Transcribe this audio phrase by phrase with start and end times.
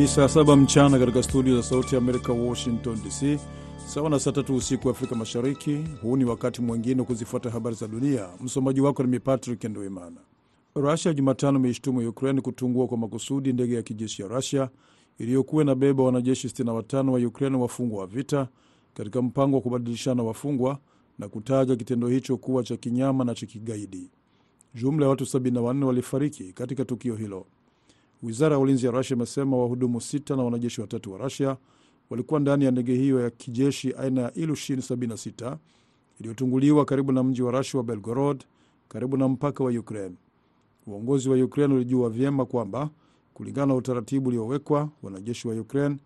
[0.00, 3.38] Ni saa saba mchana katika studio za Sauti ya Amerika, Washington DC,
[3.86, 5.84] sawa na saa tatu usiku wa Afrika Mashariki.
[6.02, 8.28] Huu ni wakati mwingine wa kuzifuata habari za dunia.
[8.40, 10.16] Msomaji wako nimi Patrick Nduimana.
[10.74, 14.68] Rusia Jumatano imeishtumu Ukraine kutungua kwa makusudi ndege ya kijeshi ya Rusia
[15.18, 18.48] iliyokuwa inabeba wanajeshi 65 wa Ukraine wafungwa wa vita
[18.94, 20.78] katika mpango wa kubadilishana wafungwa
[21.18, 24.10] na kutaja kitendo hicho kuwa cha kinyama na cha kigaidi.
[24.74, 27.46] Jumla ya watu 74 walifariki katika tukio hilo.
[28.22, 31.56] Wizara ya ulinzi ya Rusia imesema wahudumu sita na wanajeshi watatu wa Rusia
[32.10, 35.56] walikuwa ndani ya ndege hiyo ya kijeshi aina ya Ilushin 76
[36.20, 38.44] iliyotunguliwa karibu na mji wa Rusia wa Belgorod,
[38.88, 40.14] karibu na mpaka wa Ukraine.
[40.86, 42.90] Uongozi wa Ukraine ulijua vyema kwamba
[43.34, 45.96] kulingana na utaratibu uliowekwa, wanajeshi wa Ukraine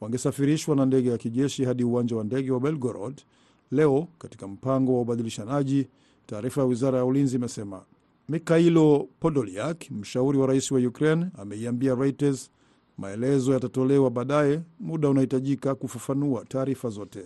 [0.00, 3.20] wangesafirishwa na ndege ya kijeshi hadi uwanja wa ndege wa Belgorod
[3.70, 5.86] leo katika mpango wa ubadilishanaji.
[6.26, 7.82] Taarifa ya wizara ya ulinzi imesema.
[8.28, 12.50] Mikhailo Podolyak, mshauri wa rais wa Ukraine, ameiambia Reuters
[12.98, 17.24] maelezo yatatolewa baadaye, muda unahitajika kufafanua taarifa zote.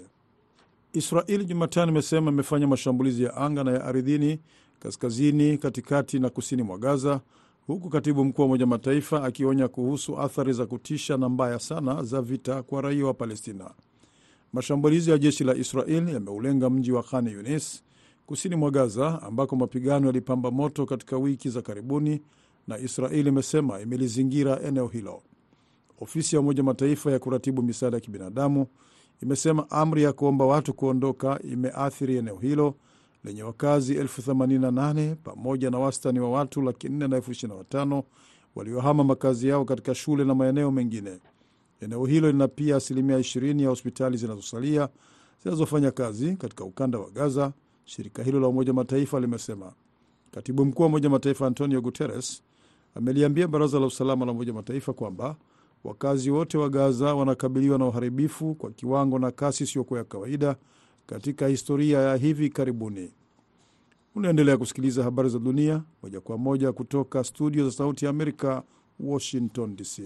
[0.92, 4.40] Israeli Jumatano imesema imefanya mashambulizi ya anga na ya ardhini
[4.80, 7.20] kaskazini, katikati na kusini mwa Gaza,
[7.66, 12.22] huku katibu mkuu wa Umoja Mataifa akionya kuhusu athari za kutisha na mbaya sana za
[12.22, 13.70] vita kwa raia wa Palestina.
[14.52, 17.83] Mashambulizi ya jeshi la Israel yameulenga mji wa Khan Yunis
[18.28, 22.20] kusini mwa Gaza, ambako mapigano yalipamba moto katika wiki za karibuni,
[22.66, 25.22] na Israeli imesema imelizingira eneo hilo.
[26.00, 28.66] Ofisi ya Umoja Mataifa ya kuratibu misaada ya kibinadamu
[29.22, 32.74] imesema amri ya kuomba watu kuondoka imeathiri eneo hilo
[33.24, 38.02] lenye wakazi elfu 88 pamoja na wastani wa watu laki 4 na elfu 25
[38.54, 41.18] waliohama makazi yao katika shule na maeneo mengine.
[41.80, 44.88] Eneo hilo lina pia asilimia 20 ya hospitali zinazosalia
[45.44, 47.52] zinazofanya kazi katika ukanda wa Gaza,
[47.89, 49.72] shirika hilo la Umoja Mataifa limesema.
[50.31, 52.42] Katibu mkuu wa Umoja Mataifa Antonio Guterres
[52.95, 55.36] ameliambia Baraza la Usalama la Umoja Mataifa kwamba
[55.85, 60.57] wakazi wote wa Gaza wanakabiliwa na uharibifu kwa kiwango na kasi isiyokuwa ya kawaida
[61.07, 63.11] katika historia ya hivi karibuni.
[64.14, 68.62] Unaendelea kusikiliza habari za dunia moja kwa moja kutoka studio za Sauti ya Amerika,
[69.01, 70.02] Washington DC.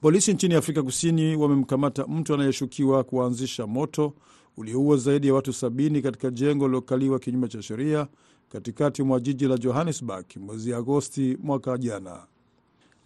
[0.00, 4.12] Polisi nchini Afrika Kusini wamemkamata mtu anayeshukiwa kuanzisha moto
[4.56, 8.06] ulioua zaidi ya watu 70 katika jengo lilokaliwa kinyume cha sheria
[8.48, 12.26] katikati mwa jiji la Johannesburg mwezi Agosti mwaka jana.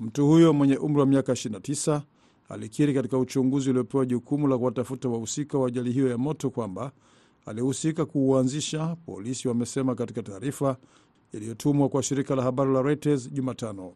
[0.00, 2.00] Mtu huyo mwenye umri wa miaka 29
[2.48, 6.92] alikiri katika uchunguzi uliopewa jukumu la kuwatafuta wahusika wa ajali hiyo ya moto kwamba
[7.46, 10.76] alihusika kuuanzisha, polisi wamesema katika taarifa
[11.32, 13.92] iliyotumwa kwa shirika la habari la Reuters Jumatano.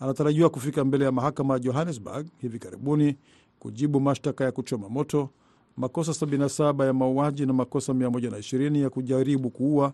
[0.00, 3.16] Anatarajiwa kufika mbele ya mahakama ya Johannesburg hivi karibuni
[3.58, 5.30] kujibu mashtaka ya kuchoma moto,
[5.76, 9.92] makosa 77 ya mauaji na makosa 120 ya kujaribu kuua,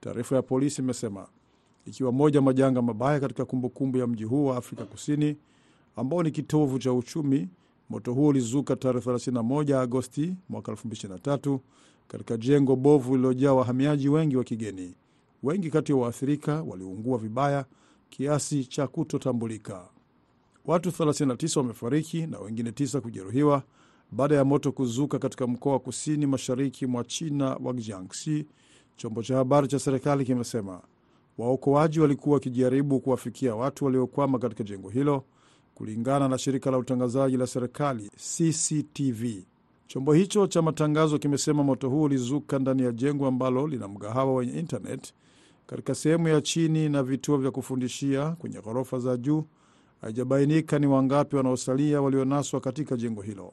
[0.00, 1.26] taarifa ya polisi imesema,
[1.86, 5.36] ikiwa moja majanga mabaya katika kumbukumbu ya mji huo wa Afrika Kusini
[5.96, 7.48] ambao ni kitovu cha uchumi.
[7.90, 11.58] Moto huo ulizuka tarehe 31 Agosti mwaka 2023
[12.08, 14.94] katika jengo bovu lililojaa wahamiaji wengi wa kigeni.
[15.42, 17.64] Wengi kati ya waathirika waliungua vibaya
[18.10, 19.88] kiasi cha kutotambulika.
[20.66, 23.62] Watu 39 wamefariki na wengine tisa kujeruhiwa
[24.12, 28.46] baada ya moto kuzuka katika mkoa wa kusini mashariki mwa China wa Jiangxi,
[28.96, 30.80] chombo cha habari cha serikali kimesema.
[31.38, 35.24] Waokoaji walikuwa wakijaribu kuwafikia watu waliokwama katika jengo hilo,
[35.74, 39.44] kulingana na shirika la utangazaji la serikali CCTV.
[39.86, 44.52] Chombo hicho cha matangazo kimesema moto huo ulizuka ndani ya jengo ambalo lina mgahawa wenye
[44.58, 45.12] intanet
[45.66, 49.44] katika sehemu ya chini na vituo vya kufundishia kwenye ghorofa za juu.
[50.00, 53.52] Haijabainika ni wangapi wanaosalia walionaswa katika jengo hilo.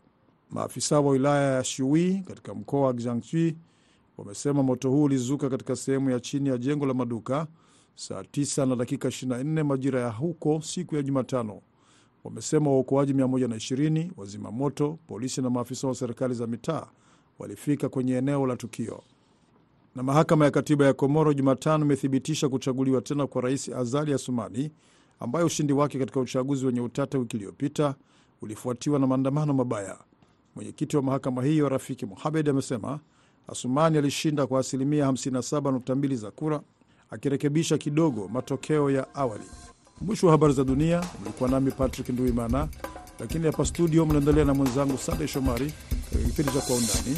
[0.49, 3.55] Maafisa wa wilaya ya Shui katika mkoa wa Jiangxi
[4.17, 7.47] wamesema moto huu ulizuka katika sehemu ya chini ya jengo la maduka
[7.95, 11.61] saa 9 na dakika 24 majira ya huko siku ya Jumatano.
[12.23, 16.87] Wamesema waokoaji 120, wazima moto, polisi na maafisa wa serikali za mitaa
[17.39, 19.03] walifika kwenye eneo la tukio.
[19.95, 24.71] Na mahakama ya katiba ya Komoro Jumatano imethibitisha kuchaguliwa tena kwa rais Azali Asumani
[25.19, 27.95] ambaye ushindi wake katika uchaguzi wenye utata wiki iliyopita
[28.41, 29.97] ulifuatiwa na maandamano mabaya.
[30.57, 32.99] Mwenyekiti wa mahakama hiyo Rafiki Mohamed amesema
[33.47, 36.61] Asumani alishinda kwa asilimia 57.2 za kura,
[37.09, 39.43] akirekebisha kidogo matokeo ya awali.
[40.01, 41.03] Mwisho wa habari za dunia.
[41.23, 42.67] Mlikuwa nami Patrick Nduimana,
[43.19, 45.73] lakini hapa studio mnaendelea na mwenzangu Sandey Shomari
[46.11, 47.17] katika kipindi cha Kwa Undani.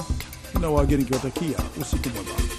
[0.56, 2.59] Nina wageni nikiwatakia usiku mwema.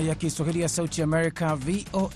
[0.00, 2.10] Idhaa ya Kiswahili ya Sauti Amerika, VOA.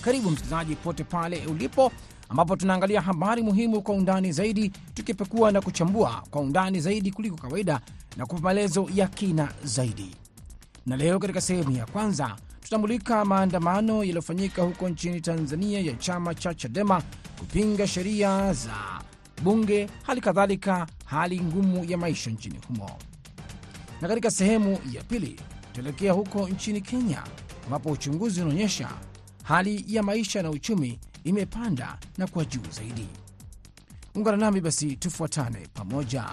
[0.00, 1.92] Karibu msikilizaji pote pale ulipo,
[2.28, 7.80] ambapo tunaangalia habari muhimu kwa undani zaidi, tukipekua na kuchambua kwa undani zaidi kuliko kawaida
[8.16, 10.16] na kupa maelezo ya kina zaidi.
[10.86, 16.54] Na leo katika sehemu ya kwanza tutamulika maandamano yaliyofanyika huko nchini Tanzania ya chama cha
[16.54, 17.02] Chadema
[17.38, 18.74] kupinga sheria za
[19.42, 22.90] bunge, hali kadhalika hali ngumu ya maisha nchini humo.
[24.00, 25.40] Na katika sehemu ya pili
[25.72, 27.22] tutaelekea huko nchini Kenya
[27.64, 28.88] ambapo uchunguzi unaonyesha
[29.42, 33.06] hali ya maisha na uchumi imepanda na kwa juu zaidi.
[34.14, 36.24] Ungana nami basi, tufuatane pamoja.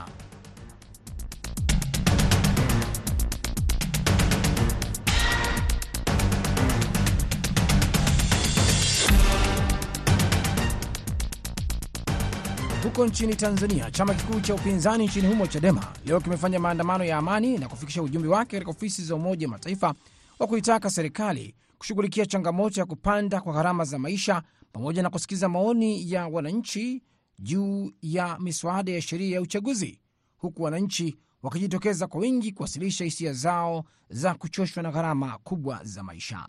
[12.87, 17.57] Huko nchini Tanzania, chama kikuu cha upinzani nchini humo Chadema leo kimefanya maandamano ya amani
[17.57, 19.93] na kufikisha ujumbe wake katika ofisi za Umoja wa Mataifa
[20.39, 24.41] wa kuitaka serikali kushughulikia changamoto ya kupanda kwa gharama za maisha
[24.71, 27.03] pamoja na kusikiza maoni ya wananchi
[27.39, 30.01] juu ya miswada ya sheria ya uchaguzi,
[30.37, 36.47] huku wananchi wakijitokeza kwa wingi kuwasilisha hisia zao za kuchoshwa na gharama kubwa za maisha.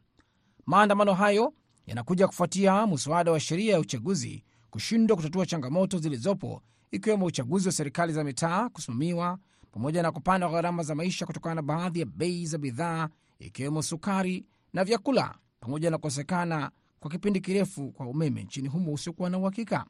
[0.66, 1.54] Maandamano hayo
[1.86, 8.12] yanakuja kufuatia mswada wa sheria ya uchaguzi kushindwa kutatua changamoto zilizopo ikiwemo uchaguzi wa serikali
[8.12, 9.38] za mitaa kusimamiwa
[9.72, 13.82] pamoja na kupanda kwa gharama za maisha kutokana na baadhi ya bei za bidhaa ikiwemo
[13.82, 16.70] sukari na vyakula pamoja na kukosekana
[17.00, 19.86] kwa kipindi kirefu kwa umeme nchini humo usiokuwa na uhakika.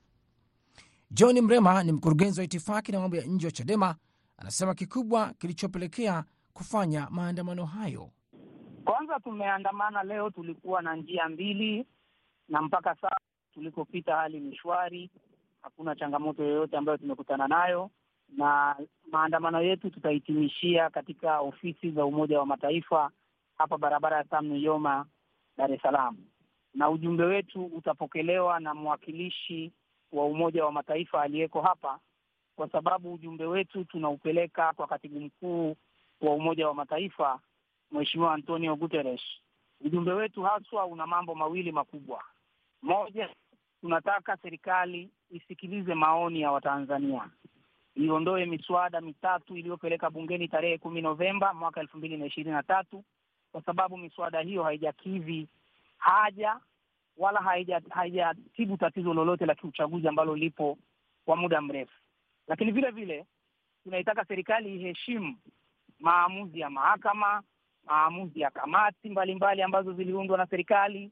[1.11, 3.97] John Mrema ni mkurugenzi wa itifaki na mambo ya nje wa Chadema,
[4.37, 8.11] anasema kikubwa kilichopelekea kufanya maandamano hayo.
[8.85, 11.87] Kwanza tumeandamana leo, tulikuwa na njia mbili
[12.49, 13.17] na mpaka sasa
[13.55, 15.11] tulikopita hali ni shwari,
[15.63, 17.91] hakuna changamoto yoyote ambayo tumekutana nayo,
[18.37, 18.77] na
[19.13, 23.11] maandamano yetu tutahitimishia katika ofisi za Umoja wa Mataifa
[23.59, 25.07] hapa barabara ya Sam Nujoma,
[25.57, 26.17] Dar es Salaam,
[26.75, 29.73] na ujumbe wetu utapokelewa na mwakilishi
[30.13, 31.99] wa Umoja wa Mataifa aliyeko hapa,
[32.57, 35.77] kwa sababu ujumbe wetu tunaupeleka kwa katibu mkuu
[36.21, 37.41] wa Umoja wa Mataifa
[37.93, 39.21] Mheshimiwa Antonio Guterres.
[39.81, 42.23] Ujumbe wetu haswa una mambo mawili makubwa.
[42.83, 43.29] Moja,
[43.81, 47.31] tunataka serikali isikilize maoni ya Watanzania,
[47.95, 53.05] iondoe miswada mitatu iliyopeleka bungeni tarehe kumi Novemba mwaka elfu mbili na ishirini na tatu
[53.53, 55.49] kwa sababu miswada hiyo haijakidhi
[55.99, 56.57] haja
[57.17, 57.41] wala
[57.91, 60.79] haijatibu tatizo lolote la kiuchaguzi ambalo lipo
[61.25, 61.93] kwa muda mrefu.
[62.49, 63.27] Lakini vile vile
[63.85, 65.37] tunaitaka serikali iheshimu
[66.01, 67.43] maamuzi ya mahakama,
[67.87, 71.11] maamuzi ya kamati mbalimbali mbali ambazo ziliundwa na serikali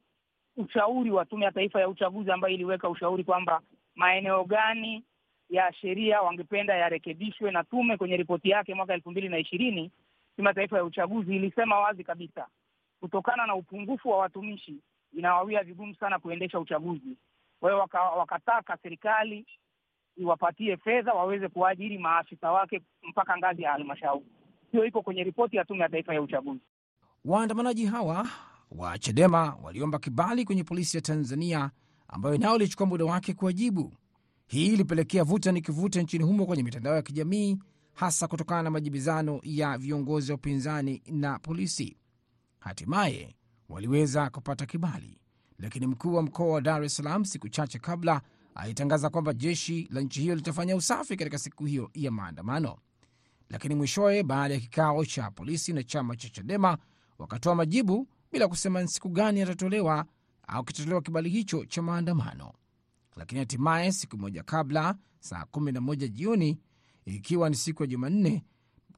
[0.57, 3.61] ushauri wa Tume ya Taifa ya Uchaguzi ambayo iliweka ushauri kwamba
[3.95, 5.03] maeneo gani
[5.49, 7.97] ya sheria wangependa yarekebishwe na tume.
[7.97, 9.91] Kwenye ripoti yake mwaka elfu mbili na ishirini
[10.35, 12.47] Tume ya Taifa ya Uchaguzi ilisema wazi kabisa,
[12.99, 14.75] kutokana na upungufu wa watumishi
[15.13, 17.17] inawawia vigumu sana kuendesha uchaguzi.
[17.59, 19.45] Kwa hiyo waka, wakataka serikali
[20.17, 24.25] iwapatie fedha waweze kuajiri maafisa wake mpaka ngazi ya halmashauri.
[24.71, 26.61] Hiyo iko kwenye ripoti ya Tume ya Taifa ya Uchaguzi.
[27.25, 28.27] Waandamanaji hawa
[28.71, 31.71] wa Chadema waliomba kibali kwenye polisi ya Tanzania
[32.07, 33.93] ambayo nao ilichukua muda wake kuwajibu.
[34.47, 37.57] Hii ilipelekea vuta ni kivuta nchini humo kwenye mitandao ya kijamii,
[37.93, 41.97] hasa kutokana na majibizano ya viongozi wa upinzani na polisi.
[42.59, 43.35] Hatimaye
[43.69, 45.19] waliweza kupata kibali,
[45.59, 48.21] lakini mkuu wa mkoa wa Dar es Salaam siku chache kabla
[48.55, 52.77] alitangaza kwamba jeshi la nchi hiyo litafanya usafi katika siku hiyo ya maandamano.
[53.49, 56.77] Lakini mwishowe, baada ya kikao cha polisi na chama cha Chadema,
[57.17, 60.05] wakatoa majibu bila kusema ni siku gani yatatolewa
[60.47, 62.53] au kitatolewa kibali hicho cha maandamano.
[63.15, 66.59] Lakini hatimaye siku moja kabla, saa kumi na moja jioni,
[67.05, 68.45] ikiwa ni siku ya Jumanne,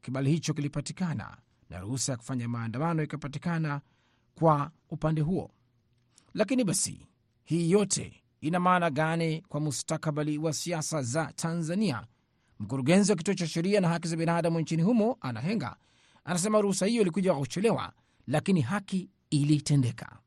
[0.01, 1.37] kibali hicho kilipatikana
[1.69, 3.81] na ruhusa ya kufanya maandamano ikapatikana
[4.35, 5.51] kwa upande huo.
[6.33, 7.07] Lakini basi
[7.43, 12.05] hii yote ina maana gani kwa mustakabali wa siasa za Tanzania?
[12.59, 15.75] Mkurugenzi wa kituo cha sheria na haki za binadamu nchini humo Ana
[16.23, 17.93] anasema ruhusa hiyo ilikuja kwa kuchelewa,
[18.27, 20.17] lakini haki ilitendeka.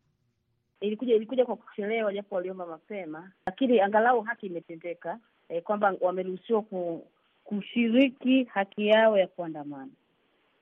[0.80, 5.18] Ilikuja ilikuja kwa kuchelewa, japo waliomba mapema, lakini angalau haki imetendeka,
[5.48, 7.06] e, kwamba wameruhusiwa ku,
[7.44, 9.90] kushiriki haki yao ya kuandamana,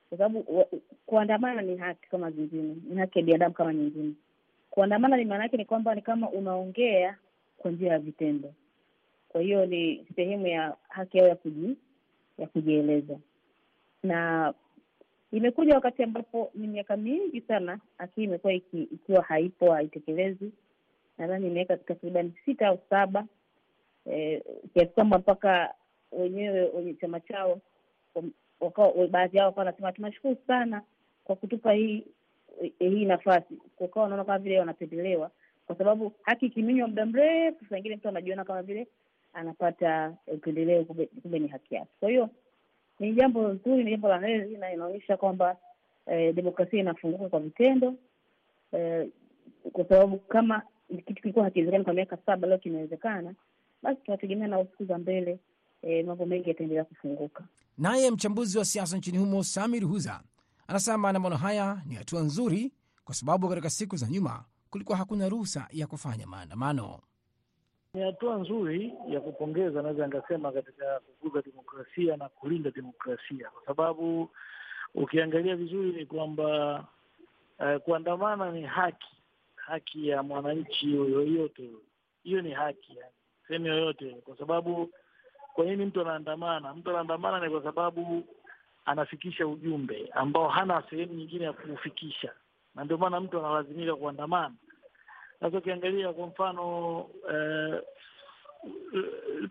[0.09, 0.65] kwa sababu
[1.05, 4.13] kuandamana ni haki kama zingine, ni haki ya binadamu kama nyingine.
[4.69, 7.17] Kuandamana ni maana yake ni kwamba ni kama unaongea
[7.57, 8.53] kwa njia ya vitendo,
[9.29, 11.75] kwa hiyo ni sehemu ya haki yao ya kuji
[12.37, 13.17] ya kujieleza
[14.03, 14.53] na
[15.31, 20.51] imekuja wakati ambapo ni miaka mingi sana akii imekuwa iki, ikiwa haipo haitekelezi.
[21.17, 23.25] Nadhani imeweka takriban sita au saba
[24.73, 25.73] kiasi kwamba mpaka
[26.11, 27.59] wenyewe wenye chama chao
[29.09, 30.81] baadhi yao wakawa wanasema tunashukuru sana
[31.23, 32.03] kwa kutupa hii
[32.79, 35.31] hii nafasi, kukawa wanaona kama vile wanapendelewa,
[35.67, 38.87] kwa sababu haki ikiminywa muda mrefu, saa ingine mtu anajiona kama vile
[39.33, 40.83] anapata upendeleo,
[41.21, 41.91] kumbe ni haki yake.
[41.99, 42.29] Kwa hiyo
[43.01, 45.57] ni jambo zuri, ni jambo la heri na inaonyesha kwamba
[46.05, 47.95] eh, demokrasia inafunguka kwa vitendo
[48.71, 49.07] eh,
[49.73, 50.61] kwa sababu kama
[50.97, 53.33] kitu kilikuwa hakiwezekani kwa miaka saba, leo kimewezekana,
[53.83, 55.39] basi tunategemea na siku za mbele
[55.81, 57.43] eh, mambo mengi yataendelea kufunguka.
[57.77, 60.21] Naye mchambuzi wa siasa nchini humo Samir Huza
[60.67, 62.71] anasema maandamano haya ni hatua nzuri,
[63.03, 66.99] kwa sababu katika siku za nyuma kulikuwa hakuna ruhusa ya kufanya maandamano.
[67.93, 74.29] Ni hatua nzuri ya kupongeza, naweza nikasema, katika kukuza demokrasia na kulinda demokrasia, kwa sababu
[74.95, 76.75] ukiangalia vizuri ni kwamba
[77.59, 79.15] uh, kuandamana ni haki,
[79.55, 81.69] haki ya mwananchi yoyote.
[82.23, 83.13] Hiyo ni haki yani,
[83.47, 84.89] sehemu yoyote, kwa sababu
[85.53, 86.73] kwa nini mtu anaandamana?
[86.73, 88.23] Mtu anaandamana ni kwa sababu
[88.85, 92.33] anafikisha ujumbe ambao hana sehemu nyingine ya kuufikisha,
[92.75, 94.55] na ndio maana mtu analazimika kuandamana.
[95.41, 97.81] Sasa ukiangalia kwa mfano eh,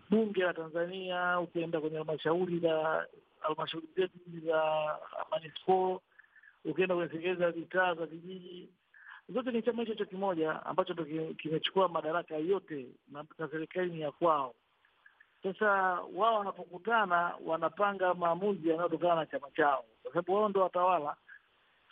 [0.09, 3.05] bunge la Tanzania, ukienda kwenye halmashauri za
[3.39, 4.63] halmashauri zetu za
[5.31, 5.97] manispaa,
[6.65, 8.69] ukienda kwenye serikali za vitaa za vijiji,
[9.29, 11.05] zote ni chama hicho cho kimoja ambacho ndo
[11.37, 14.53] kimechukua madaraka yote na serikali ni ya kwao.
[15.43, 15.67] Sasa
[16.15, 21.15] wao wanapokutana wanapanga maamuzi yanayotokana na chama chao, kwa sababu wao ndo watawala.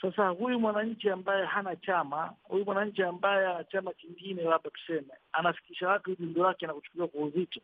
[0.01, 5.87] Sasa huyu mwananchi ambaye hana chama, huyu mwananchi ambaye ana chama kingine, labda tuseme, anafikisha
[5.87, 7.59] wapi ujumbe wake na kuchukuliwa kwa uzito?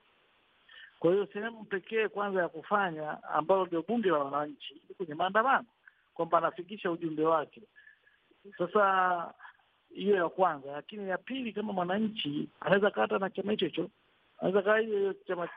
[1.00, 5.66] Kwa hiyo sehemu pekee kwanza ya kufanya ambalo ndio bunge la wananchi ni kwenye maandamano,
[6.14, 7.62] kwamba anafikisha ujumbe wake.
[8.58, 9.34] Sasa
[9.94, 13.90] hiyo ya kwanza, lakini ya pili, kama mwananchi anaweza kaa hata na chama hicho hicho,
[14.40, 15.50] anaweza kaa hiyo hiyo chama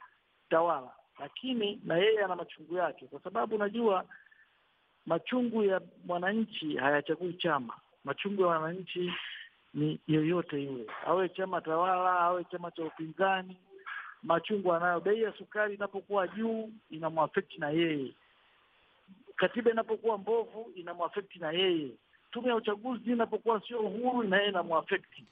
[0.50, 4.04] tawala, lakini na yeye ana machungu yake, kwa sababu unajua
[5.08, 7.74] machungu ya mwananchi hayachagui chama.
[8.04, 9.12] Machungu ya wananchi
[9.74, 13.56] ni yoyote yule, awe chama tawala, awe chama cha upinzani,
[14.22, 15.00] machungu anayo.
[15.00, 18.14] Bei ya sukari inapokuwa juu inamwafekti na yeye,
[19.36, 21.90] katiba inapokuwa mbovu inamwafekti na yeye,
[22.32, 25.24] tume ya uchaguzi inapokuwa sio uhuru na yeye inamwafekti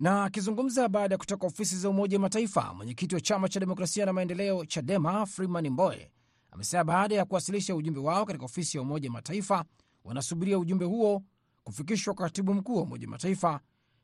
[0.00, 4.06] na akizungumza baada ya kutoka ofisi za Umoja wa Mataifa, mwenyekiti wa chama cha demokrasia
[4.06, 6.10] na maendeleo CHADEMA Freeman Mbowe
[6.56, 9.64] amesema baada ya kuwasilisha ujumbe wao katika ofisi ya Umoja Mataifa
[10.04, 11.22] wanasubiria ujumbe huo
[11.64, 13.60] kufikishwa kwa katibu mkuu wa Umoja Mataifa.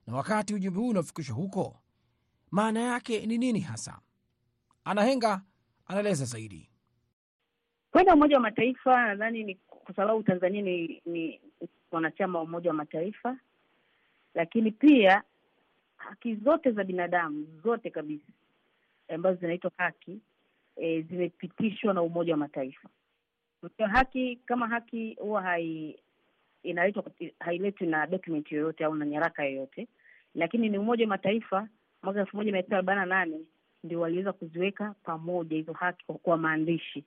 [0.06, 1.76] Na wakati ujumbe huu unafikishwa huko,
[2.50, 3.98] maana yake ni nini hasa?
[4.84, 5.42] Anahenga
[5.86, 6.70] anaeleza zaidi.
[7.90, 11.40] Kwenda Umoja wa Mataifa nadhani ni kwa sababu Tanzania ni, ni
[11.92, 13.36] mwanachama wa Umoja wa Mataifa,
[14.34, 15.22] lakini pia
[15.96, 18.32] haki zote za binadamu zote kabisa
[19.08, 20.20] ambazo zinaitwa haki
[20.76, 22.88] e, zimepitishwa na Umoja wa Mataifa.
[23.92, 25.98] Haki kama haki huwa hai
[26.62, 27.04] inaletwa
[27.40, 29.88] hailetwi na document yoyote au na nyaraka yoyote,
[30.34, 31.68] lakini ni Umoja wa Mataifa
[32.02, 33.40] mwaka elfu moja mia tisa arobaini na nane
[33.84, 37.04] ndio waliweza kuziweka pamoja hizo haki kwa, kwa maandishi.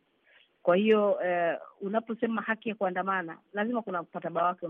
[0.63, 4.65] Kwa hiyo eh, unaposema haki ya kuandamana lazima kuna mkataba wake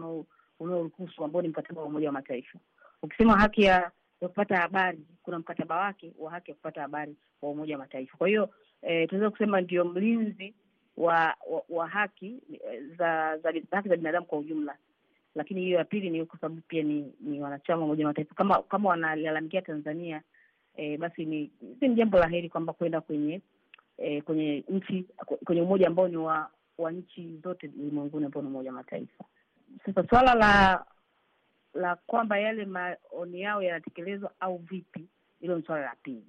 [0.59, 2.59] unaoruhusu ambao ni mkataba wa Umoja wa Mataifa.
[3.01, 7.49] Ukisema haki ya ya kupata habari kuna mkataba wake wa haki ya kupata habari wa
[7.49, 8.17] Umoja wa Mataifa.
[8.17, 8.49] Kwa hiyo
[8.81, 10.53] eh, tunaweza kusema ndio mlinzi
[10.97, 12.41] wa, wa, wa haki
[12.97, 14.75] za, za haki za binadamu kwa ujumla,
[15.35, 18.35] lakini hiyo ya pili ni kwa sababu pia ni, ni wanachama wa Umoja wa Mataifa.
[18.35, 20.21] Kama kama wanalalamikia Tanzania
[20.75, 23.41] e, basi ni si ni jambo la heri kwamba kwenda kwenye
[23.97, 25.05] e, kwenye nchi
[25.45, 29.23] kwenye umoja ambao ni wa, wa nchi zote ulimwenguni ambao ni Umoja wa Mataifa.
[29.85, 30.85] Sasa swala la
[31.73, 35.05] la kwamba yale maoni yao yanatekelezwa au vipi,
[35.41, 36.25] hilo ni swala la pili,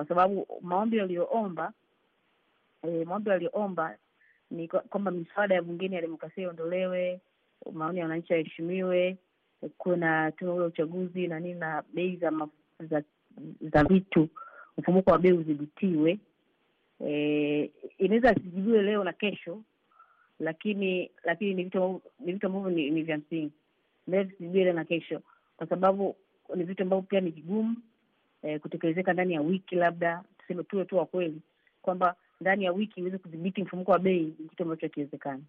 [0.00, 1.72] kwa sababu maombi yaliyoomba
[2.82, 3.96] e, maombi yaliyoomba
[4.50, 7.20] ni kwamba miswada ya bungeni ya demokrasia iondolewe,
[7.72, 9.16] maoni ya wananchi yaheshimiwe,
[9.78, 12.48] kuna tume ya uchaguzi na nini, na bei za,
[12.90, 13.02] za
[13.72, 14.28] za vitu,
[14.78, 16.18] mfumuko wa bei udhibitiwe.
[17.06, 19.62] E, inaweza asijibiwe leo na kesho,
[20.38, 21.62] lakini lakini ni
[22.32, 23.52] vitu ambavyo ni, vya msingi
[24.40, 25.22] ile na kesho,
[25.56, 26.16] kwa sababu
[26.54, 27.76] ni vitu ambavyo pia ni vigumu
[28.42, 29.74] eh, kutekelezeka ndani ya wiki.
[29.74, 31.40] Labda tuseme tuwe tu wa kweli
[31.82, 35.44] kwamba ndani ya wiki iweze kudhibiti mfumuko wa bei, ni kitu ambacho hakiwezekani.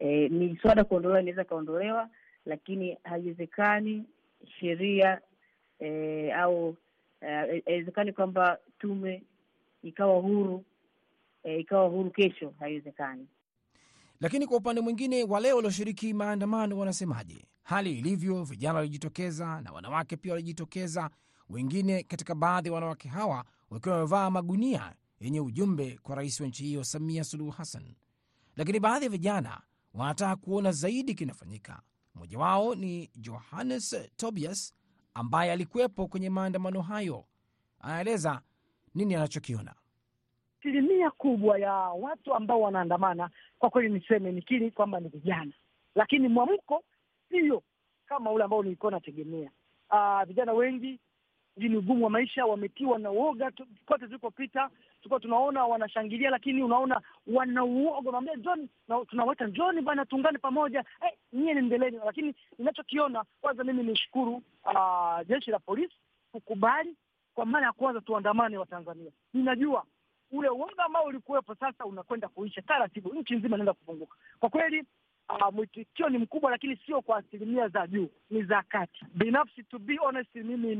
[0.00, 2.08] Eh, miswada kuondolewa inaweza ikaondolewa,
[2.46, 4.04] lakini haiwezekani
[4.60, 5.20] sheria
[5.78, 6.76] eh, au
[7.20, 9.22] haiwezekani eh, kwamba tume
[9.82, 10.64] ikawa huru
[11.42, 13.26] eh, ikawa huru kesho, haiwezekani.
[14.20, 17.44] Lakini kwa upande mwingine, wale walioshiriki maandamano wanasemaje?
[17.62, 21.10] Hali ilivyo, vijana walijitokeza na wanawake pia walijitokeza,
[21.50, 26.64] wengine katika baadhi ya wanawake hawa wakiwa wamevaa magunia yenye ujumbe kwa rais wa nchi
[26.64, 27.94] hiyo Samia Suluhu Hassan.
[28.56, 29.60] Lakini baadhi ya vijana
[29.94, 31.82] wanataka kuona zaidi kinafanyika,
[32.14, 34.74] Mmoja wao ni Johannes Tobias
[35.14, 37.24] ambaye alikuwepo kwenye maandamano hayo.
[37.80, 38.40] Anaeleza
[38.94, 39.74] nini anachokiona.
[40.60, 45.52] Asilimia kubwa ya watu ambao wanaandamana kwa kweli, niseme nikiri kwamba ni vijana,
[45.94, 46.84] lakini mwamko
[47.28, 47.62] sio
[48.06, 49.50] kama ule ambao nilikuwa nategemea.
[49.90, 51.00] Uh, vijana wengi
[51.56, 53.50] ni ugumu wa maisha, wametiwa na uoga.
[53.86, 58.68] Kote tulikopita tulikuwa tunaona wanashangilia, lakini unaona wana uoga, wanaambia John,
[59.08, 61.98] tunaweka John bana, tuungane pamoja, hey, nyie niendeleni.
[62.04, 65.94] Lakini ninachokiona kwanza, mimi nishukuru uh, jeshi la polisi
[66.32, 66.96] kukubali
[67.34, 69.10] kwa mara ya kwanza tuandamane wa Tanzania.
[69.34, 69.84] Ninajua
[70.30, 74.84] ule uoga ambao ulikuwepo sasa unakwenda kuisha taratibu, nchi nzima inaenda kufunguka kwa kweli.
[75.52, 79.04] Mwitikio ni mkubwa, lakini sio kwa asilimia za juu, ni za kati.
[79.14, 80.74] Binafsi, to be honest, mimi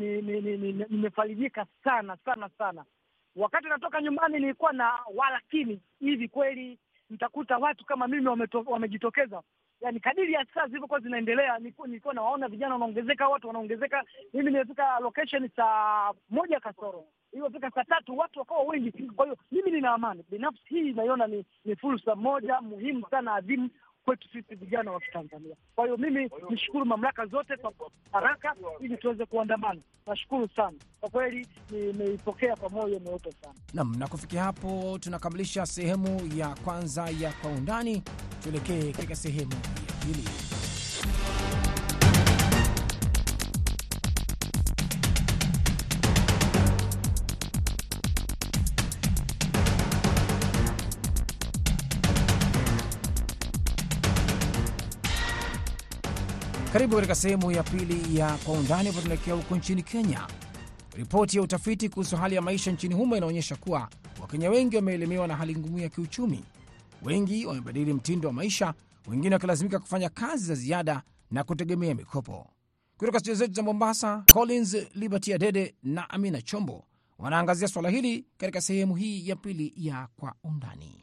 [0.91, 2.85] nimefarijika sana sana sana.
[3.37, 6.79] Wakati natoka nyumbani nilikuwa na walakini hivi, kweli
[7.11, 8.29] nitakuta watu kama mimi
[8.67, 9.43] wamejitokeza.
[9.81, 14.05] Yani kadiri ya saa zilivyokuwa zinaendelea, nilikuwa nawaona vijana wanaongezeka, watu wanaongezeka.
[14.35, 18.93] Mimi nimefika location saa moja kasoro, ilivyofika saa tatu watu wakawa wengi.
[18.93, 23.71] Kwa hiyo mimi nina amani binafsi, hii naiona ni, ni fursa moja muhimu sana adhimu
[24.11, 25.57] kwetu sisi vijana wa Kitanzania.
[25.75, 27.73] Kwa hiyo mimi nishukuru mamlaka zote kwa
[28.13, 29.81] haraka ili tuweze kuandamana.
[30.07, 33.55] Nashukuru sana kwa kweli, nimeipokea kwa moyo mweupe sana.
[33.75, 38.03] Naam, na kufikia hapo tunakamilisha sehemu ya kwanza ya Kwa Undani.
[38.43, 40.29] Tuelekee katika sehemu ya pili.
[56.81, 60.27] Karibu katika sehemu ya pili ya Kwa Undani, ambapo tunaelekea huko nchini Kenya.
[60.97, 63.89] Ripoti ya utafiti kuhusu hali ya maisha nchini humo inaonyesha kuwa
[64.21, 66.45] Wakenya wengi wameelemewa na hali ngumu ya kiuchumi.
[67.03, 68.75] Wengi wamebadili mtindo wa maisha,
[69.09, 72.47] wengine wakilazimika kufanya kazi za ziada na kutegemea mikopo.
[72.97, 76.85] Kutoka studio zetu za Mombasa, Collins Liberty Adede na Amina Chombo
[77.19, 81.00] wanaangazia swala hili katika sehemu hii ya pili ya Kwa Undani.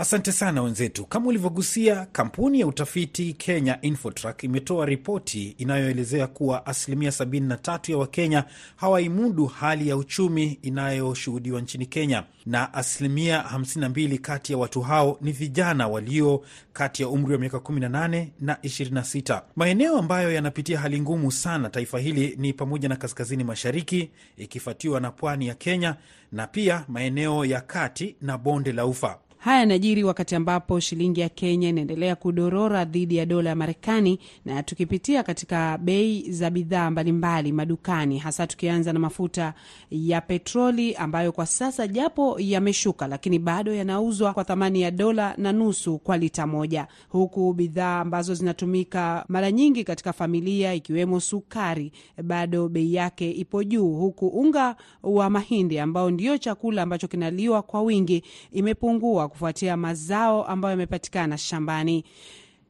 [0.00, 1.06] Asante sana wenzetu.
[1.06, 8.44] Kama ulivyogusia, kampuni ya utafiti Kenya Infotrack imetoa ripoti inayoelezea kuwa asilimia 73 ya Wakenya
[8.76, 15.32] hawaimudu hali ya uchumi inayoshuhudiwa nchini Kenya, na asilimia 52 kati ya watu hao ni
[15.32, 19.42] vijana walio kati ya umri wa miaka 18 na 26.
[19.56, 25.10] Maeneo ambayo yanapitia hali ngumu sana taifa hili ni pamoja na kaskazini mashariki, ikifuatiwa na
[25.10, 25.96] pwani ya Kenya
[26.32, 29.18] na pia maeneo ya kati na bonde la Ufa.
[29.38, 34.62] Haya yanajiri wakati ambapo shilingi ya Kenya inaendelea kudorora dhidi ya dola ya Marekani, na
[34.62, 39.54] tukipitia katika bei za bidhaa mbalimbali madukani, hasa tukianza na mafuta
[39.90, 45.52] ya petroli ambayo kwa sasa japo yameshuka, lakini bado yanauzwa kwa thamani ya dola na
[45.52, 52.68] nusu kwa lita moja, huku bidhaa ambazo zinatumika mara nyingi katika familia ikiwemo sukari bado
[52.68, 58.22] bei yake ipo juu, huku unga wa mahindi ambao ndio chakula ambacho kinaliwa kwa wingi
[58.52, 62.04] imepungua kufuatia mazao ambayo yamepatikana shambani.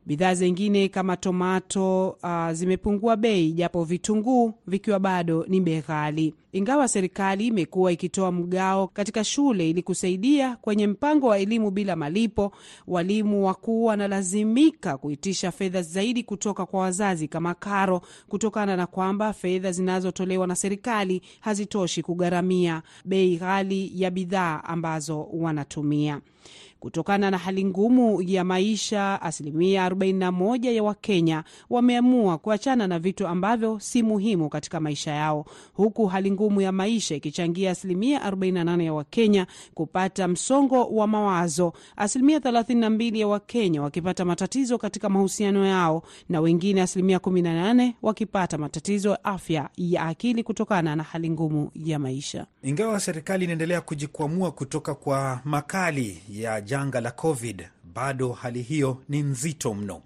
[0.07, 6.35] Bidhaa zingine kama tomato uh, zimepungua bei, japo vitunguu vikiwa bado ni bei ghali.
[6.53, 12.53] Ingawa serikali imekuwa ikitoa mgao katika shule ili kusaidia kwenye mpango wa elimu bila malipo,
[12.87, 19.73] walimu wakuu wanalazimika kuitisha fedha zaidi kutoka kwa wazazi kama karo, kutokana na kwamba fedha
[19.73, 26.21] zinazotolewa na serikali hazitoshi kugharamia bei ghali ya bidhaa ambazo wanatumia.
[26.81, 33.79] Kutokana na hali ngumu ya maisha, asilimia 41 ya Wakenya wameamua kuachana na vitu ambavyo
[33.81, 39.47] si muhimu katika maisha yao, huku hali ngumu ya maisha ikichangia asilimia 48 ya Wakenya
[39.75, 46.83] kupata msongo wa mawazo, asilimia 32 ya Wakenya wakipata matatizo katika mahusiano yao, na wengine
[46.83, 52.47] asilimia 18 wakipata matatizo ya afya ya akili kutokana na hali ngumu ya maisha.
[52.63, 57.63] Ingawa serikali inaendelea kujikwamua kutoka kwa makali ya janga la COVID,
[57.95, 60.03] bado hali hiyo ni nzito mno.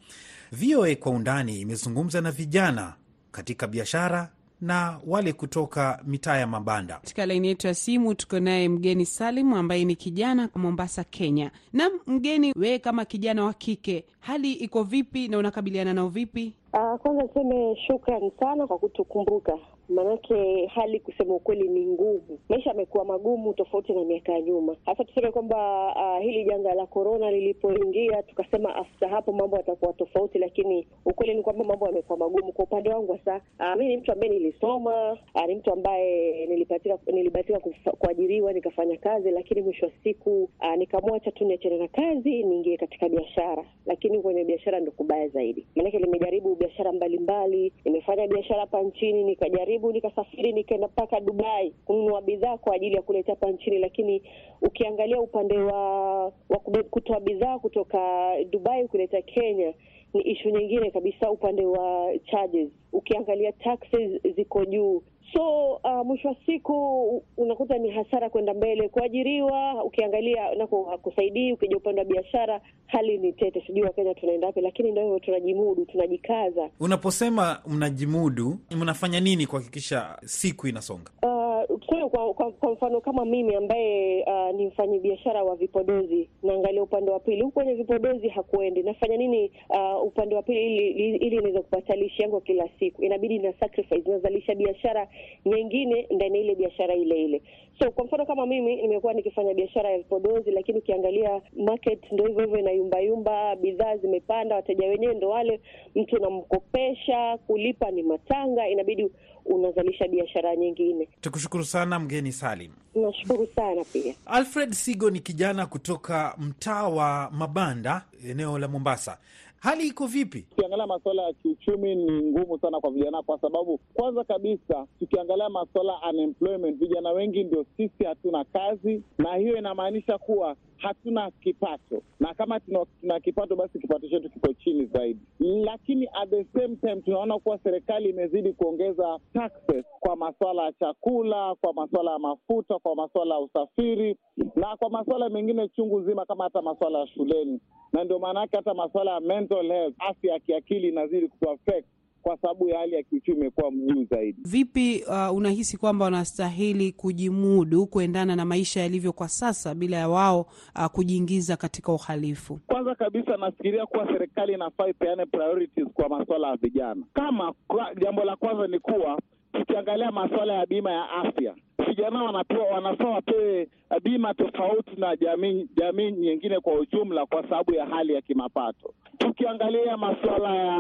[0.53, 2.93] VOA kwa undani imezungumza na vijana
[3.33, 4.31] katika biashara
[4.63, 6.95] na wale kutoka mitaa ya mabanda.
[6.95, 11.51] Katika laini yetu ya simu tuko naye mgeni Salim ambaye ni kijana kwa Mombasa, Kenya.
[11.73, 16.53] Na mgeni, wewe kama kijana wa kike, hali iko vipi na unakabiliana nao vipi?
[16.73, 19.53] Uh, kwanza niseme shukran sana kwa kutukumbuka,
[19.89, 22.39] maanake hali kusema ukweli ni ngumu.
[22.49, 24.77] Maisha yamekuwa magumu tofauti na miaka ya nyuma.
[24.87, 30.39] Hasa tuseme kwamba uh, hili janga la korona lilipoingia, tukasema afta hapo mambo yatakuwa tofauti,
[30.39, 32.53] lakini ukweli ni kwamba mambo yamekuwa magumu.
[32.53, 36.99] Kwa upande wangu hasa uh, mi ni mtu ambaye nilisoma, uh, ni mtu ambaye nilibahatika
[37.13, 37.61] nilibahatika
[37.99, 43.09] kuajiriwa nikafanya kazi, lakini mwisho wa siku uh, nikamwacha tu niachane na kazi niingie katika
[43.09, 47.73] biashara, lakini kwenye biashara ndo kubaya zaidi, maanake limejaribu biashara mbalimbali.
[47.85, 53.33] Nimefanya biashara hapa nchini, nikajaribu, nikasafiri, nikaenda mpaka Dubai kununua bidhaa kwa ajili ya kuleta
[53.33, 54.23] hapa nchini, lakini
[54.63, 56.59] ukiangalia upande wa, wa
[56.91, 59.75] kutoa bidhaa kutoka Dubai kuleta Kenya
[60.15, 62.69] ni ishu nyingine kabisa, upande wa charges.
[62.93, 68.89] Ukiangalia taxes ziko juu, so uh, mwisho wa siku unakuta ni hasara kwenda mbele.
[68.89, 71.53] Kuajiriwa ukiangalia nako hakusaidii.
[71.53, 75.85] Ukija upande wa biashara, hali ni tete, sijui Wakenya tunaenda wapi, lakini ndio hivyo, tunajimudu,
[75.85, 76.71] tunajikaza.
[76.81, 81.11] Unaposema mnajimudu, mnafanya nini kuhakikisha siku inasonga?
[81.23, 86.29] Uh, tuseme kwa, kwa, kwa mfano kama mimi ambaye uh, ni mfanyi biashara wa vipodozi,
[86.43, 91.17] naangalia upande wa pili, huku kwenye vipodozi hakuendi, nafanya nini uh, upande wa pili ili
[91.17, 95.09] ili niweze kupata lishi yangu kila siku, inabidi na sacrifice, nazalisha biashara
[95.47, 97.43] nyingine ndani ya ile biashara ile ile.
[97.79, 102.41] So kwa mfano kama mimi nimekuwa nikifanya biashara ya vipodozi, lakini ukiangalia market ndo hivyo
[102.45, 105.61] hivyo inayumbayumba, bidhaa zimepanda, wateja wenyewe ndo wale,
[105.95, 109.09] mtu unamkopesha, kulipa ni matanga, inabidi
[109.45, 111.09] unazalisha biashara nyingine.
[111.21, 112.71] Tukushukuru sana mgeni Salim.
[112.95, 114.15] Nashukuru sana pia.
[114.27, 119.19] Alfred Sigo ni kijana kutoka mtaa wa Mabanda, eneo la Mombasa.
[119.63, 120.43] Hali iko vipi?
[120.43, 125.93] Tukiangalia masuala ya kiuchumi ni ngumu sana kwa vijana, kwa sababu kwanza kabisa tukiangalia masuala
[126.11, 132.61] unemployment, vijana wengi ndio sisi hatuna kazi, na hiyo inamaanisha kuwa hatuna kipato, na kama
[132.61, 135.21] tuna, kipato basi kipato chetu kiko chini zaidi.
[135.41, 141.55] Lakini at the same time tunaona kuwa serikali imezidi kuongeza taxes kwa masuala ya chakula,
[141.61, 144.17] kwa masuala ya mafuta, kwa masuala ya usafiri
[144.57, 147.61] na kwa masuala mengine chungu nzima, kama hata masuala ya shuleni,
[147.93, 151.87] na ndio maana yake hata masuala ya mental health, afya ya kiakili inazidi kutuaffect
[152.23, 154.39] kwa sababu ya hali ya kiuchumi imekuwa mjuu zaidi.
[154.45, 160.41] Vipi uh, unahisi kwamba wanastahili kujimudu kuendana na maisha yalivyo kwa sasa bila ya wao
[160.77, 162.59] uh, kujiingiza katika uhalifu?
[162.67, 167.03] Kwanza kabisa nafikiria kuwa serikali inafaa ipeane priorities kwa masuala ya vijana.
[167.15, 169.19] Kama kwa, jambo la kwanza ni kuwa
[169.53, 171.55] tukiangalia masuala ya bima ya afya,
[171.89, 173.69] vijana wanapewa, wanafaa wapewe
[174.03, 178.95] bima tofauti na jamii jamii nyingine kwa ujumla, kwa sababu ya hali ya kimapato.
[179.19, 180.75] Tukiangalia masuala ya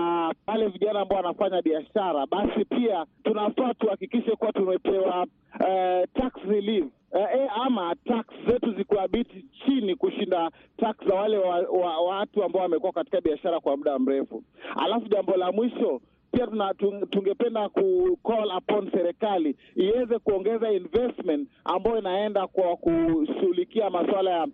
[0.47, 5.27] wale vijana ambao wanafanya biashara, basi pia tunafaa tuhakikishe kuwa tumepewa
[5.69, 12.01] eh, tax relief eh, ama tax zetu zikuabiti chini kushinda tax za wale wa, wa,
[12.01, 14.43] watu ambao wamekuwa katika biashara kwa muda mrefu.
[14.77, 16.01] Alafu jambo la mwisho
[16.33, 16.47] pia
[17.11, 24.47] tungependa ku call upon serikali iweze kuongeza investment ambayo inaenda kwa kushughulikia masuala ya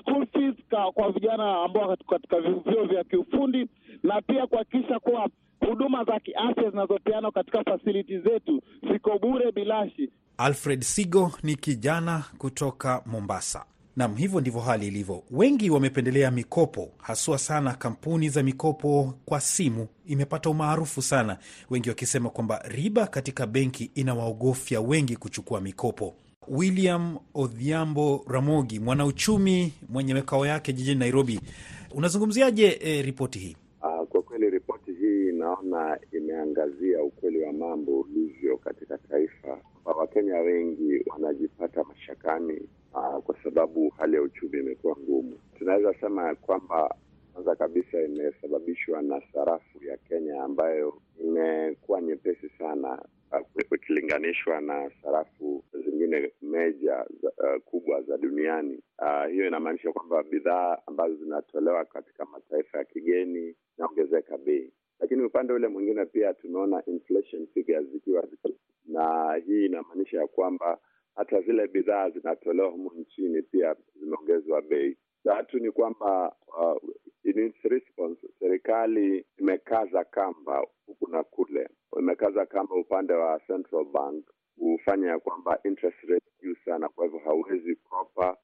[0.00, 3.66] school fees kwa, kwa vijana ambao katika vyuo vya kiufundi
[4.02, 5.28] na pia kuhakikisha kuwa
[5.60, 10.10] huduma za kiafya zinazopeanwa katika fasiliti zetu ziko bure bilashi.
[10.38, 13.64] Alfred Sigo ni kijana kutoka Mombasa.
[13.96, 15.22] Nam, hivyo ndivyo hali ilivyo.
[15.30, 21.38] Wengi wamependelea mikopo, haswa sana kampuni za mikopo kwa simu imepata umaarufu sana,
[21.70, 26.14] wengi wakisema kwamba riba katika benki inawaogofya wengi kuchukua mikopo.
[26.48, 31.40] William Odhiambo Ramogi, mwanauchumi mwenye makao yake jijini Nairobi,
[31.94, 33.56] unazungumziaje e, ripoti hii?
[33.82, 34.92] Uh, kwa kweli ripoti
[35.76, 39.60] naona imeangazia ukweli wa mambo ulivyo katika taifa.
[39.84, 45.38] Wakenya wengi wanajipata mashakani aa, kwa sababu hali ya uchumi imekuwa ngumu.
[45.58, 46.94] Tunaweza sema kwamba
[47.32, 53.02] kwanza kabisa imesababishwa na sarafu ya Kenya ambayo imekuwa nyepesi sana
[53.74, 58.80] ikilinganishwa uh, na sarafu zingine meja za, uh, kubwa za duniani.
[58.98, 65.52] Uh, hiyo inamaanisha kwamba bidhaa ambazo zinatolewa katika mataifa ya kigeni inaongezeka bei, lakini upande
[65.52, 68.24] ule mwingine pia tumeona inflation figures zikiwa
[68.86, 70.78] na hii inamaanisha ya kwamba
[71.14, 74.96] hata zile bidhaa zinatolewa humu nchini pia zimeongezwa bei.
[75.24, 76.82] Tatu ni kwamba uh,
[77.24, 84.24] in response, serikali imekaza kamba huku na kule, imekaza kamba upande wa Central Bank
[84.58, 88.36] hufanya ya kwamba interest rate juu sana, kwa hivyo hauwezi kopa.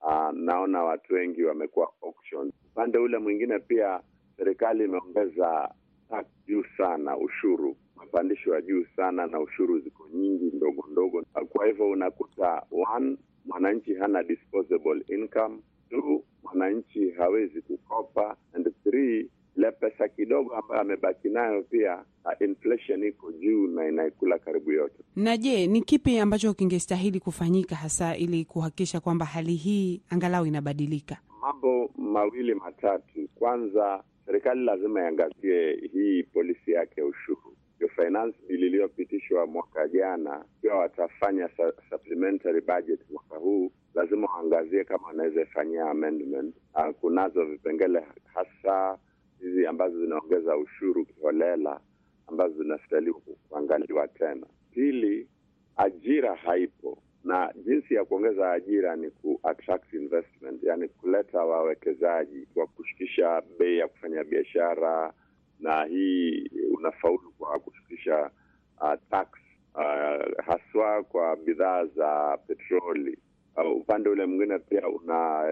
[0.00, 2.52] Uh, naona watu wengi wamekuwa auction.
[2.72, 4.00] Upande ule mwingine pia
[4.36, 5.74] serikali imeongeza
[6.10, 11.22] tax juu sana, ushuru umepandishwa juu sana, na ushuru ziko nyingi ndogo ndogo.
[11.48, 12.62] Kwa hivyo unakuta
[12.96, 15.58] one, mwananchi hana disposable income;
[15.90, 23.04] two, mwananchi hawezi kukopa; and three, ile pesa kidogo ambayo amebaki nayo pia uh, inflation
[23.04, 25.04] iko juu na inaikula karibu yote.
[25.16, 31.16] Na je, ni kipi ambacho kingestahili kufanyika hasa ili kuhakikisha kwamba hali hii angalau inabadilika?
[31.42, 33.28] Mambo mawili matatu.
[33.34, 37.56] Kwanza, serikali lazima iangazie hii polisi yake ya ushuru.
[37.96, 41.48] Finance bill iliyopitishwa mwaka jana, Ikiwa watafanya
[41.90, 46.54] supplementary budget mwaka huu, lazima waangazie kama wanaweza ifanyia amendment.
[46.74, 48.98] Uh, kunazo vipengele hasa
[49.40, 51.80] hizi ambazo zinaongeza ushuru kiholela
[52.26, 53.12] ambazo zinastahili
[53.48, 54.46] kuangaliwa tena.
[54.70, 55.28] Pili,
[55.76, 57.02] ajira haipo
[57.90, 63.88] jinsi ya kuongeza ajira ni ku attract investment, yani kuleta wawekezaji kwa kushukisha bei ya
[63.88, 65.12] kufanya biashara,
[65.60, 68.30] na hii unafaulu kwa kushukisha
[68.80, 69.28] uh, tax
[69.74, 73.18] uh, haswa kwa bidhaa za petroli.
[73.56, 75.44] Uh, upande ule mwingine pia una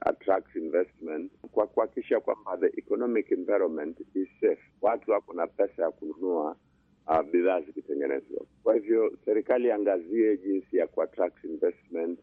[0.00, 5.90] attract investment kwa kuhakikisha kwamba the economic environment is safe, watu wako na pesa ya
[5.90, 6.56] kununua
[7.06, 8.46] uh, bidhaa zikitengenezwa.
[8.62, 12.18] Kwa hivyo serikali iangazie jinsi ya kuattract investment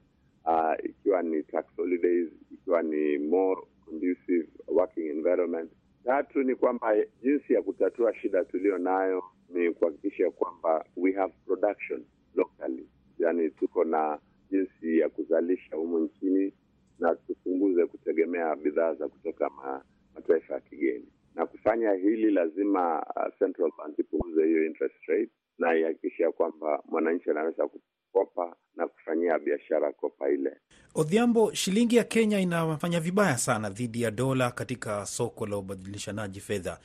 [0.45, 5.71] uh, ikiwa ni tax holidays, ikiwa ni more conducive working environment.
[6.03, 12.03] Tatu ni kwamba jinsi ya kutatua shida tuliyo nayo ni kuhakikisha kwamba we have production
[12.35, 12.87] locally,
[13.19, 14.19] yani tuko na
[14.51, 16.53] jinsi ya kuzalisha humu nchini
[16.99, 19.83] na tupunguze kutegemea bidhaa za kutoka ma,
[20.15, 21.05] mataifa ya kigeni
[21.39, 27.29] na kufanya hili lazima uh, central bank ipunguze hiyo interest rate na ihakikisha kwamba mwananchi
[27.29, 30.57] anaweza kukopa na kufanyia biashara kopa ile.
[30.95, 36.79] Odhiambo, shilingi ya Kenya inafanya vibaya sana dhidi ya dola katika soko la ubadilishanaji fedha.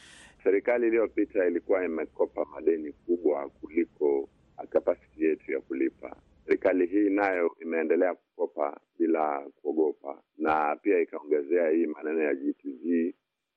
[0.45, 4.29] Serikali iliyopita ilikuwa imekopa madeni kubwa kuliko
[4.71, 6.17] kapasiti yetu ya kulipa.
[6.47, 13.14] Serikali hii nayo imeendelea kukopa bila kuogopa, na pia ikaongezea hii maneno ya G2G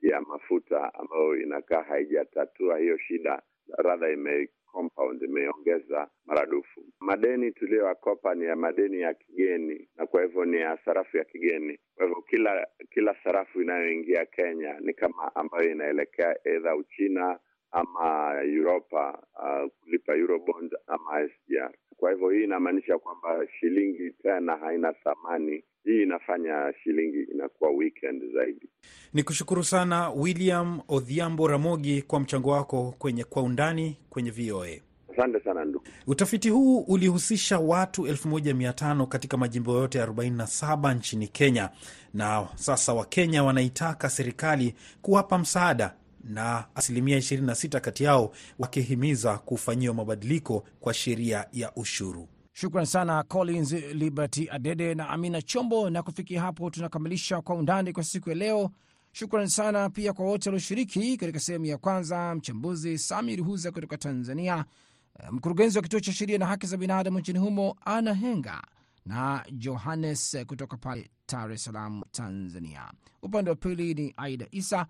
[0.09, 3.41] ya mafuta ambayo inakaa haijatatua hiyo shida,
[3.77, 6.81] radha ime compound imeongeza maradufu.
[6.99, 11.79] Madeni tuliyoyakopa ni ya madeni ya kigeni, na kwa hivyo ni ya sarafu ya kigeni.
[11.95, 17.39] Kwa hivyo kila kila sarafu inayoingia Kenya ni kama ambayo inaelekea edha Uchina
[17.71, 21.71] ama Uropa, uh, kulipa Eurobond ama SGR.
[21.97, 25.63] Kwa hivyo hii inamaanisha kwamba shilingi tena haina thamani.
[25.87, 28.69] Hii inafanya shilingi inakuwa weekend zaidi.
[29.13, 34.67] Ni kushukuru sana William Odhiambo Ramogi kwa mchango wako kwenye Kwa Undani kwenye VOA.
[35.13, 35.85] Asante sana ndugu.
[36.07, 41.69] Utafiti huu ulihusisha watu 1500 katika majimbo yote 47 nchini Kenya,
[42.13, 50.63] na sasa Wakenya wanaitaka serikali kuwapa msaada na asilimia 26 kati yao wakihimiza kufanyiwa mabadiliko
[50.79, 52.27] kwa sheria ya ushuru.
[52.59, 55.89] Shukran sana Collins Liberty Adede na Amina Chombo.
[55.89, 58.71] Na kufikia hapo, tunakamilisha Kwa Undani kwa siku ya leo.
[59.11, 64.65] Shukran sana pia kwa wote walioshiriki katika sehemu ya kwanza, mchambuzi Sami Ruhuza kutoka Tanzania,
[65.31, 68.61] mkurugenzi wa kituo cha sheria na haki za binadamu nchini humo Ana Henga
[69.05, 72.91] na Johannes kutoka pale Dar es Salaam, Tanzania.
[73.21, 74.85] Upande wa pili ni Aida Isa,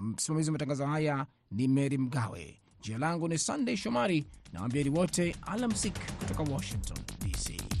[0.00, 2.60] msimamizi wa matangazo haya ni Mary Mgawe.
[2.82, 7.77] Jina langu ni Sunday Shomari na wambieni wote alamsik kutoka Washington DC.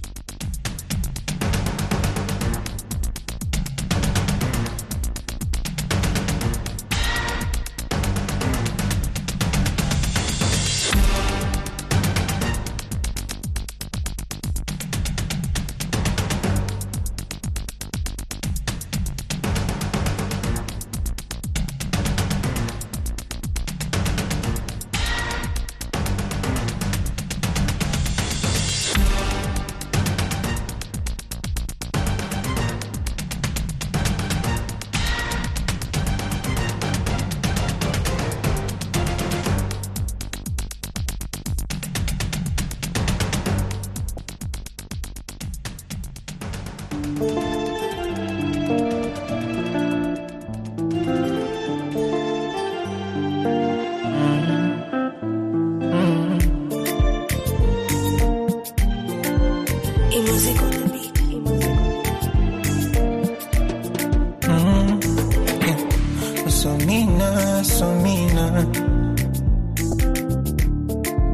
[66.48, 68.66] Somina, somina,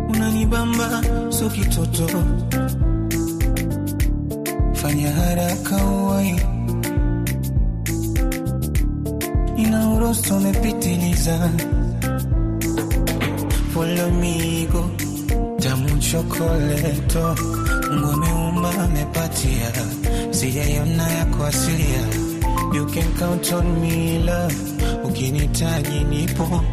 [0.09, 2.07] unanibamba so kitoto,
[4.75, 6.41] fanya haraka uwai,
[9.57, 11.51] ina urosto umepitiliza,
[13.75, 14.91] polomigo
[15.59, 17.35] tamu chokoleto,
[17.91, 18.44] ameumba
[18.85, 19.73] amepatia,
[20.31, 22.07] sijaiona yako asilia
[22.75, 24.55] You can count on me love,
[25.05, 26.65] ukinitaji nipo